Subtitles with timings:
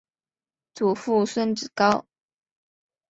[0.73, 2.07] 祖父孙子高。